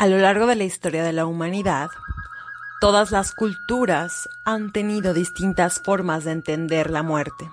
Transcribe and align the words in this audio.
A 0.00 0.06
lo 0.06 0.16
largo 0.16 0.46
de 0.46 0.56
la 0.56 0.64
historia 0.64 1.04
de 1.04 1.12
la 1.12 1.26
humanidad, 1.26 1.90
todas 2.80 3.10
las 3.10 3.32
culturas 3.32 4.30
han 4.46 4.72
tenido 4.72 5.12
distintas 5.12 5.78
formas 5.78 6.24
de 6.24 6.32
entender 6.32 6.90
la 6.90 7.02
muerte 7.02 7.50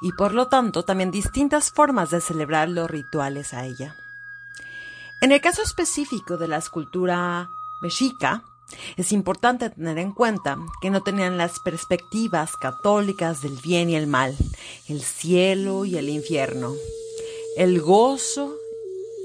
y 0.00 0.12
por 0.12 0.34
lo 0.34 0.46
tanto 0.46 0.84
también 0.84 1.10
distintas 1.10 1.72
formas 1.72 2.10
de 2.10 2.20
celebrar 2.20 2.68
los 2.68 2.88
rituales 2.88 3.52
a 3.54 3.66
ella. 3.66 3.96
En 5.20 5.32
el 5.32 5.40
caso 5.40 5.62
específico 5.62 6.36
de 6.36 6.46
la 6.46 6.58
escultura 6.58 7.48
mexica, 7.82 8.44
es 8.96 9.10
importante 9.10 9.68
tener 9.70 9.98
en 9.98 10.12
cuenta 10.12 10.56
que 10.80 10.90
no 10.90 11.02
tenían 11.02 11.38
las 11.38 11.58
perspectivas 11.58 12.56
católicas 12.56 13.42
del 13.42 13.58
bien 13.64 13.90
y 13.90 13.96
el 13.96 14.06
mal, 14.06 14.36
el 14.88 15.02
cielo 15.02 15.84
y 15.84 15.96
el 15.96 16.08
infierno, 16.08 16.72
el 17.56 17.80
gozo 17.80 18.54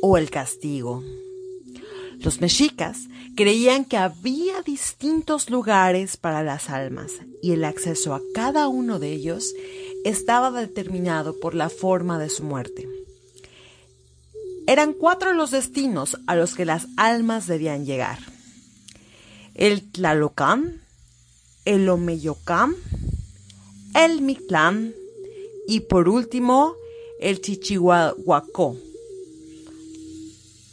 o 0.02 0.18
el 0.18 0.32
castigo. 0.32 1.04
Los 2.20 2.42
mexicas 2.42 3.08
creían 3.36 3.86
que 3.86 3.98
había 3.98 4.62
distintos 4.62 5.50
lugares 5.50 6.18
para 6.18 6.44
las 6.44 6.70
almas 6.70 7.12
y 7.42 7.52
el 7.52 7.64
acceso 7.64 8.14
a 8.14 8.22
cada 8.34 8.68
uno 8.68 9.00
de 9.00 9.14
ellos 9.14 9.54
estaba 10.04 10.52
determinado 10.52 11.40
por 11.40 11.56
la 11.56 11.70
forma 11.70 12.20
de 12.20 12.30
su 12.30 12.44
muerte. 12.44 12.88
Eran 14.68 14.94
cuatro 14.94 15.34
los 15.34 15.52
destinos 15.52 16.18
a 16.28 16.36
los 16.36 16.56
que 16.56 16.66
las 16.66 16.88
almas 16.98 17.48
debían 17.48 17.86
llegar 17.86 18.20
el 19.60 19.92
Tlalocán, 19.92 20.82
el 21.66 21.90
Omeyocán, 21.90 22.76
el 23.94 24.22
Mictlán 24.22 24.94
y 25.68 25.82
por 25.82 26.08
último 26.08 26.76
el 27.20 27.42
Chichihuahuacó. 27.42 28.78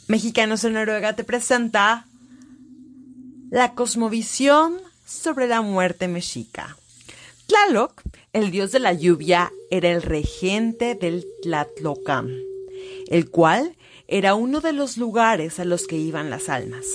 Mexicanos 0.07 0.63
en 0.63 0.73
Noruega 0.73 1.17
te 1.17 1.25
presenta 1.25 2.05
la 3.49 3.73
cosmovisión 3.73 4.77
sobre 5.05 5.47
la 5.47 5.61
muerte 5.61 6.07
mexica. 6.07 6.77
Tlaloc, 7.47 8.01
el 8.31 8.49
dios 8.49 8.71
de 8.71 8.79
la 8.79 8.93
lluvia, 8.93 9.51
era 9.69 9.89
el 9.89 10.01
regente 10.01 10.95
del 10.95 11.25
Tlatlocán, 11.41 12.29
el 13.07 13.29
cual 13.29 13.75
era 14.07 14.35
uno 14.35 14.61
de 14.61 14.71
los 14.71 14.95
lugares 14.95 15.59
a 15.59 15.65
los 15.65 15.87
que 15.87 15.97
iban 15.97 16.29
las 16.29 16.47
almas. 16.47 16.85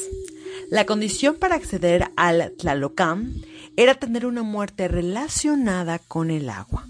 La 0.71 0.87
condición 0.87 1.37
para 1.37 1.57
acceder 1.57 2.11
al 2.17 2.53
Tlalocán 2.57 3.35
era 3.77 3.95
tener 3.95 4.25
una 4.25 4.43
muerte 4.43 4.89
relacionada 4.89 5.99
con 5.99 6.31
el 6.31 6.49
agua. 6.49 6.87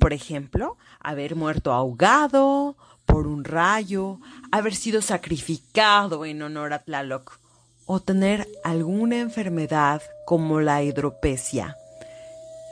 Por 0.00 0.14
ejemplo, 0.14 0.78
haber 1.00 1.36
muerto 1.36 1.72
ahogado 1.72 2.76
por 3.08 3.26
un 3.26 3.42
rayo, 3.42 4.20
haber 4.52 4.76
sido 4.76 5.02
sacrificado 5.02 6.24
en 6.24 6.42
honor 6.42 6.72
a 6.72 6.78
Tlaloc 6.78 7.40
o 7.86 8.00
tener 8.00 8.46
alguna 8.62 9.18
enfermedad 9.18 10.02
como 10.26 10.60
la 10.60 10.82
hidropesia. 10.82 11.76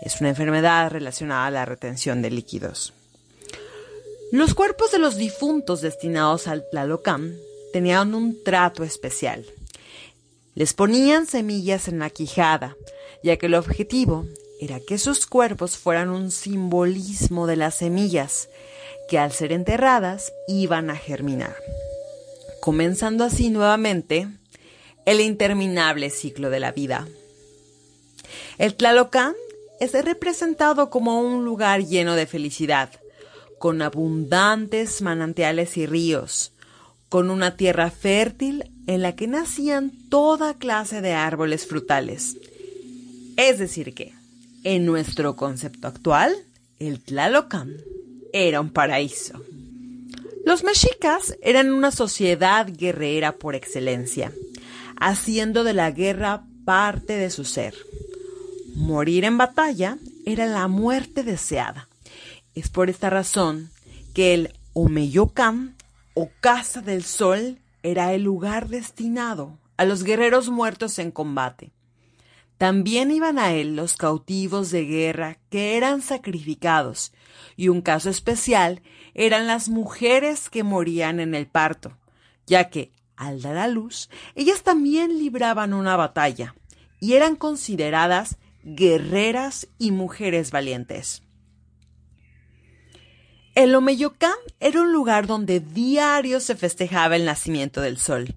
Es 0.02 0.20
una 0.20 0.28
enfermedad 0.28 0.90
relacionada 0.90 1.46
a 1.46 1.50
la 1.50 1.64
retención 1.64 2.22
de 2.22 2.30
líquidos. 2.30 2.92
Los 4.30 4.54
cuerpos 4.54 4.92
de 4.92 4.98
los 4.98 5.16
difuntos 5.16 5.80
destinados 5.80 6.46
al 6.46 6.64
Tlalocán 6.70 7.34
tenían 7.72 8.14
un 8.14 8.44
trato 8.44 8.84
especial. 8.84 9.46
Les 10.54 10.74
ponían 10.74 11.26
semillas 11.26 11.88
en 11.88 11.98
la 11.98 12.10
quijada, 12.10 12.76
ya 13.22 13.36
que 13.36 13.46
el 13.46 13.54
objetivo 13.54 14.26
era 14.60 14.80
que 14.80 14.98
sus 14.98 15.26
cuerpos 15.26 15.76
fueran 15.76 16.10
un 16.10 16.30
simbolismo 16.30 17.46
de 17.46 17.56
las 17.56 17.76
semillas, 17.76 18.48
que 19.08 19.18
al 19.18 19.32
ser 19.32 19.52
enterradas 19.52 20.32
iban 20.48 20.90
a 20.90 20.96
germinar, 20.96 21.56
comenzando 22.60 23.24
así 23.24 23.50
nuevamente 23.50 24.28
el 25.04 25.20
interminable 25.20 26.10
ciclo 26.10 26.50
de 26.50 26.60
la 26.60 26.72
vida. 26.72 27.06
El 28.58 28.74
Tlalocán 28.74 29.34
es 29.80 29.92
representado 29.92 30.90
como 30.90 31.20
un 31.20 31.44
lugar 31.44 31.84
lleno 31.84 32.14
de 32.14 32.26
felicidad, 32.26 32.90
con 33.58 33.82
abundantes 33.82 35.00
manantiales 35.02 35.76
y 35.76 35.86
ríos, 35.86 36.52
con 37.08 37.30
una 37.30 37.56
tierra 37.56 37.90
fértil 37.90 38.70
en 38.86 39.02
la 39.02 39.14
que 39.14 39.26
nacían 39.26 39.92
toda 40.08 40.54
clase 40.54 41.00
de 41.00 41.12
árboles 41.12 41.66
frutales. 41.66 42.36
Es 43.36 43.58
decir 43.58 43.94
que, 43.94 44.12
en 44.64 44.84
nuestro 44.86 45.36
concepto 45.36 45.88
actual, 45.88 46.34
el 46.78 47.00
Tlalocán 47.00 47.76
era 48.32 48.60
un 48.60 48.70
paraíso. 48.70 49.42
Los 50.44 50.62
mexicas 50.62 51.36
eran 51.42 51.72
una 51.72 51.90
sociedad 51.90 52.68
guerrera 52.70 53.32
por 53.32 53.54
excelencia, 53.54 54.32
haciendo 55.00 55.64
de 55.64 55.74
la 55.74 55.90
guerra 55.90 56.44
parte 56.64 57.14
de 57.14 57.30
su 57.30 57.44
ser. 57.44 57.74
Morir 58.74 59.24
en 59.24 59.38
batalla 59.38 59.98
era 60.24 60.46
la 60.46 60.68
muerte 60.68 61.22
deseada. 61.22 61.88
Es 62.54 62.68
por 62.68 62.90
esta 62.90 63.10
razón 63.10 63.70
que 64.14 64.34
el 64.34 64.52
Omeyocán 64.72 65.74
o 66.14 66.30
Casa 66.40 66.80
del 66.80 67.04
Sol 67.04 67.58
era 67.82 68.12
el 68.14 68.22
lugar 68.22 68.68
destinado 68.68 69.58
a 69.76 69.84
los 69.84 70.04
guerreros 70.04 70.48
muertos 70.48 70.98
en 70.98 71.10
combate. 71.10 71.72
También 72.58 73.10
iban 73.10 73.38
a 73.38 73.52
él 73.52 73.76
los 73.76 73.96
cautivos 73.96 74.70
de 74.70 74.84
guerra 74.84 75.38
que 75.50 75.76
eran 75.76 76.00
sacrificados, 76.00 77.12
y 77.54 77.68
un 77.68 77.82
caso 77.82 78.08
especial 78.08 78.82
eran 79.14 79.46
las 79.46 79.68
mujeres 79.68 80.48
que 80.48 80.62
morían 80.62 81.20
en 81.20 81.34
el 81.34 81.46
parto, 81.46 81.98
ya 82.46 82.70
que, 82.70 82.92
al 83.16 83.42
dar 83.42 83.58
a 83.58 83.68
luz, 83.68 84.08
ellas 84.34 84.62
también 84.62 85.18
libraban 85.18 85.74
una 85.74 85.96
batalla, 85.96 86.54
y 86.98 87.12
eran 87.12 87.36
consideradas 87.36 88.38
guerreras 88.62 89.68
y 89.78 89.90
mujeres 89.90 90.50
valientes. 90.50 91.22
El 93.54 93.74
Omeyocán 93.74 94.36
era 94.60 94.82
un 94.82 94.92
lugar 94.92 95.26
donde 95.26 95.60
diario 95.60 96.40
se 96.40 96.56
festejaba 96.56 97.16
el 97.16 97.24
nacimiento 97.24 97.80
del 97.80 97.96
sol, 97.96 98.34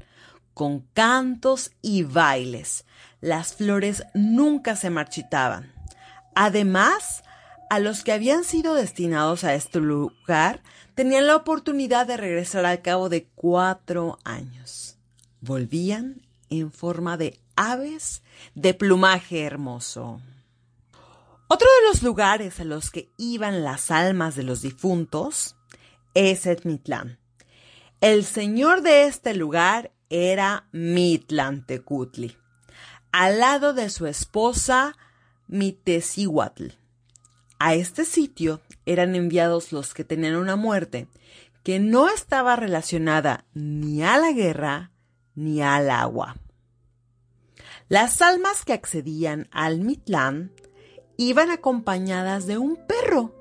con 0.54 0.82
cantos 0.94 1.72
y 1.82 2.04
bailes. 2.04 2.86
Las 3.22 3.54
flores 3.54 4.04
nunca 4.14 4.76
se 4.76 4.90
marchitaban. 4.90 5.74
Además, 6.36 7.24
a 7.70 7.80
los 7.80 8.04
que 8.04 8.14
habían 8.14 8.44
sido 8.44 8.74
destinados 8.74 9.44
a 9.44 9.54
este 9.54 9.80
lugar 9.80 10.62
tenían 10.96 11.28
la 11.28 11.36
oportunidad 11.36 12.08
de 12.08 12.18
regresar 12.18 12.66
al 12.66 12.82
cabo 12.82 13.10
de 13.10 13.28
cuatro 13.36 14.20
años. 14.24 14.98
Volvían 15.42 16.22
en 16.50 16.72
forma 16.72 17.18
de 17.18 17.40
aves 17.56 18.24
de 18.56 18.74
plumaje 18.74 19.44
hermoso. 19.44 20.22
Otro 21.48 21.68
de 21.82 21.88
los 21.90 22.04
lugares 22.04 22.60
a 22.60 22.64
los 22.64 22.90
que 22.90 23.12
iban 23.18 23.64
las 23.64 23.92
almas 23.92 24.36
de 24.36 24.44
los 24.44 24.62
difuntos 24.62 25.56
es 26.14 26.46
Etmitlán. 26.46 27.20
El 28.02 28.24
señor 28.24 28.82
de 28.82 29.06
este 29.06 29.34
lugar 29.34 29.92
era 30.10 30.68
Mitlantecutli, 30.72 32.38
al 33.12 33.40
lado 33.40 33.74
de 33.74 33.90
su 33.90 34.08
esposa 34.08 34.96
Mitesihuatl. 35.48 36.68
A 37.58 37.74
este 37.74 38.06
sitio 38.06 38.62
eran 38.86 39.16
enviados 39.16 39.72
los 39.72 39.94
que 39.94 40.04
tenían 40.04 40.36
una 40.36 40.56
muerte 40.56 41.08
que 41.64 41.80
no 41.80 42.10
estaba 42.10 42.56
relacionada 42.56 43.46
ni 43.54 44.04
a 44.04 44.18
la 44.18 44.32
guerra 44.32 44.92
ni 45.36 45.62
al 45.62 45.90
agua. 45.90 46.38
Las 47.90 48.22
almas 48.22 48.64
que 48.64 48.74
accedían 48.74 49.48
al 49.52 49.80
Mitlán 49.80 50.52
iban 51.18 51.50
acompañadas 51.50 52.46
de 52.46 52.58
un 52.58 52.78
perro 52.88 53.36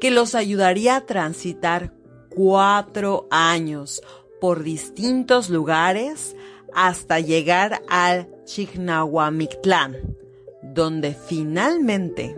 que 0.00 0.10
los 0.10 0.34
ayudaría 0.34 0.96
a 0.96 1.06
transitar 1.06 1.94
cuatro 2.28 3.26
años 3.30 4.02
por 4.40 4.62
distintos 4.62 5.48
lugares 5.48 6.36
hasta 6.74 7.20
llegar 7.20 7.82
al 7.88 8.28
Chignahuamictlán, 8.48 10.16
donde 10.62 11.14
finalmente 11.14 12.34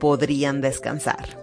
podrían 0.00 0.60
descansar. 0.60 1.38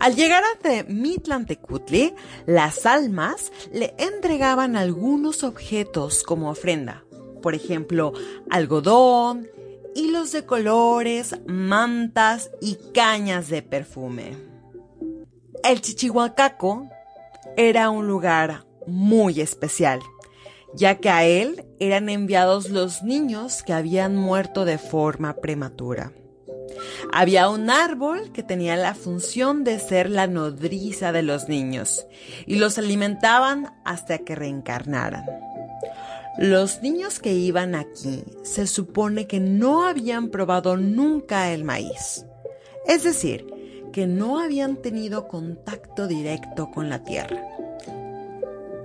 Al 0.00 0.16
llegar 0.16 0.42
a 0.44 0.84
Mitlantecutli, 0.88 2.14
las 2.46 2.86
almas 2.86 3.52
le 3.70 3.94
entregaban 3.98 4.76
algunos 4.76 5.44
objetos 5.44 6.22
como 6.22 6.50
ofrenda, 6.50 7.04
por 7.42 7.54
ejemplo, 7.54 8.12
algodón, 8.50 9.46
hilos 9.94 10.32
de 10.32 10.46
colores, 10.46 11.36
mantas 11.46 12.50
y 12.62 12.78
cañas 12.94 13.48
de 13.48 13.62
perfume. 13.62 14.36
El 15.62 15.82
Chichihuacaco 15.82 16.88
era 17.56 17.90
un 17.90 18.08
lugar 18.08 18.64
muy 18.86 19.40
especial, 19.40 20.00
ya 20.74 20.96
que 20.96 21.10
a 21.10 21.24
él 21.24 21.64
eran 21.78 22.08
enviados 22.08 22.70
los 22.70 23.02
niños 23.02 23.62
que 23.62 23.72
habían 23.72 24.16
muerto 24.16 24.64
de 24.64 24.78
forma 24.78 25.34
prematura. 25.34 26.12
Había 27.12 27.48
un 27.48 27.70
árbol 27.70 28.32
que 28.32 28.42
tenía 28.42 28.76
la 28.76 28.94
función 28.94 29.64
de 29.64 29.78
ser 29.78 30.08
la 30.08 30.26
nodriza 30.26 31.12
de 31.12 31.22
los 31.22 31.48
niños 31.48 32.06
y 32.46 32.56
los 32.56 32.78
alimentaban 32.78 33.74
hasta 33.84 34.18
que 34.18 34.34
reencarnaran. 34.34 35.24
Los 36.38 36.80
niños 36.80 37.18
que 37.18 37.34
iban 37.34 37.74
aquí 37.74 38.24
se 38.42 38.66
supone 38.66 39.26
que 39.26 39.38
no 39.38 39.86
habían 39.86 40.30
probado 40.30 40.76
nunca 40.78 41.52
el 41.52 41.64
maíz, 41.64 42.24
es 42.86 43.02
decir, 43.02 43.46
que 43.92 44.06
no 44.06 44.40
habían 44.40 44.76
tenido 44.76 45.28
contacto 45.28 46.08
directo 46.08 46.70
con 46.70 46.88
la 46.88 47.04
tierra 47.04 47.42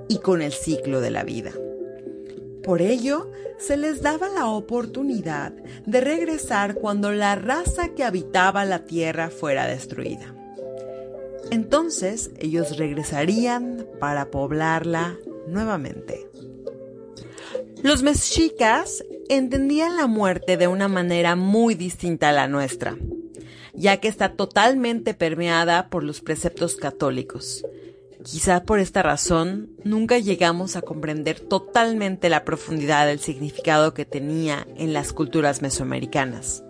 y 0.10 0.20
con 0.20 0.42
el 0.42 0.52
ciclo 0.52 1.00
de 1.00 1.12
la 1.12 1.24
vida. 1.24 1.52
Por 2.68 2.82
ello, 2.82 3.32
se 3.58 3.78
les 3.78 4.02
daba 4.02 4.28
la 4.28 4.48
oportunidad 4.48 5.54
de 5.86 6.02
regresar 6.02 6.76
cuando 6.76 7.14
la 7.14 7.34
raza 7.36 7.96
que 7.96 8.04
habitaba 8.04 8.66
la 8.66 8.84
tierra 8.84 9.30
fuera 9.30 9.66
destruida. 9.68 10.36
Entonces 11.50 12.30
ellos 12.38 12.76
regresarían 12.76 13.88
para 14.02 14.32
poblarla 14.32 15.16
nuevamente. 15.48 16.30
Los 17.84 18.04
mexicas 18.04 19.02
entendían 19.30 19.96
la 19.96 20.08
muerte 20.08 20.58
de 20.58 20.68
una 20.68 20.90
manera 20.90 21.38
muy 21.38 21.74
distinta 21.74 22.30
a 22.30 22.34
la 22.34 22.50
nuestra, 22.50 22.98
ya 23.76 24.02
que 24.02 24.10
está 24.10 24.34
totalmente 24.34 25.14
permeada 25.14 25.90
por 25.90 26.04
los 26.04 26.20
preceptos 26.20 26.76
católicos, 26.76 27.64
Quizá 28.30 28.64
por 28.64 28.80
esta 28.80 29.04
razón 29.04 29.70
nunca 29.86 30.20
llegamos 30.20 30.76
a 30.76 30.82
comprender 30.82 31.40
totalmente 31.40 32.28
la 32.28 32.44
profundidad 32.44 33.08
del 33.08 33.20
significado 33.20 33.94
que 33.94 34.04
tenía 34.04 34.68
en 34.76 34.92
las 34.92 35.14
culturas 35.14 35.62
mesoamericanas. 35.62 36.62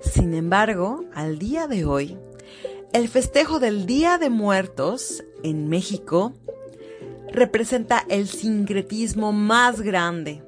Sin 0.00 0.32
embargo, 0.32 1.04
al 1.12 1.38
día 1.38 1.66
de 1.66 1.84
hoy, 1.84 2.16
el 2.94 3.10
festejo 3.10 3.60
del 3.60 3.84
Día 3.84 4.16
de 4.16 4.30
Muertos 4.30 5.22
en 5.42 5.68
México 5.68 6.32
representa 7.30 8.06
el 8.08 8.26
sincretismo 8.26 9.32
más 9.32 9.82
grande 9.82 10.42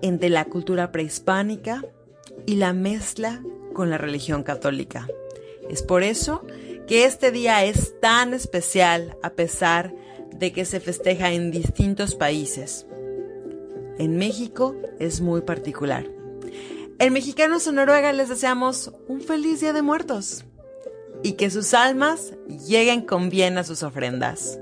entre 0.00 0.28
la 0.28 0.44
cultura 0.44 0.92
prehispánica 0.92 1.84
y 2.46 2.54
la 2.54 2.72
mezcla 2.72 3.42
con 3.74 3.90
la 3.90 3.98
religión 3.98 4.44
católica. 4.44 5.08
Es 5.68 5.82
por 5.82 6.04
eso 6.04 6.42
que 6.86 7.04
este 7.04 7.30
día 7.30 7.64
es 7.64 7.98
tan 8.00 8.34
especial 8.34 9.16
a 9.22 9.30
pesar 9.30 9.94
de 10.34 10.52
que 10.52 10.64
se 10.64 10.80
festeja 10.80 11.32
en 11.32 11.50
distintos 11.50 12.14
países. 12.14 12.86
En 13.98 14.16
México 14.16 14.76
es 14.98 15.20
muy 15.20 15.40
particular. 15.40 16.06
En 16.98 17.12
Mexicanos 17.12 17.66
en 17.66 17.76
Noruega 17.76 18.12
les 18.12 18.28
deseamos 18.28 18.92
un 19.08 19.20
feliz 19.20 19.60
Día 19.60 19.72
de 19.72 19.82
Muertos 19.82 20.44
y 21.22 21.32
que 21.32 21.50
sus 21.50 21.74
almas 21.74 22.34
lleguen 22.66 23.02
con 23.02 23.30
bien 23.30 23.58
a 23.58 23.64
sus 23.64 23.82
ofrendas. 23.82 24.58